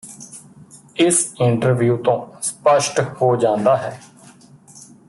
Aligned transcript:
ਇਸ 0.99 1.19
ਇੰਟਰਵਿਊ 1.41 1.97
ਤੋਂ 1.97 2.17
ਸਪੱਸ਼ਟ 2.41 2.99
ਹੋ 3.21 3.35
ਜਾਂਦਾ 3.35 3.75
ਹੈ 3.77 3.99